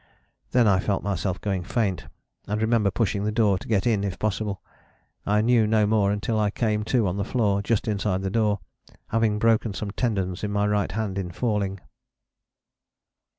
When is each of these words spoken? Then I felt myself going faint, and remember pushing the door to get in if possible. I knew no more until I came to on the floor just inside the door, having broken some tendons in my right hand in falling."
Then 0.49 0.67
I 0.67 0.79
felt 0.79 1.03
myself 1.03 1.39
going 1.41 1.63
faint, 1.63 2.07
and 2.47 2.59
remember 2.59 2.89
pushing 2.89 3.23
the 3.23 3.31
door 3.31 3.59
to 3.59 3.67
get 3.67 3.85
in 3.85 4.03
if 4.03 4.17
possible. 4.17 4.59
I 5.27 5.41
knew 5.41 5.67
no 5.67 5.85
more 5.85 6.11
until 6.11 6.39
I 6.39 6.49
came 6.49 6.81
to 6.85 7.05
on 7.05 7.17
the 7.17 7.23
floor 7.23 7.61
just 7.61 7.87
inside 7.87 8.23
the 8.23 8.31
door, 8.31 8.61
having 9.09 9.37
broken 9.37 9.75
some 9.75 9.91
tendons 9.91 10.43
in 10.43 10.49
my 10.51 10.65
right 10.65 10.91
hand 10.91 11.19
in 11.19 11.29
falling." 11.29 11.81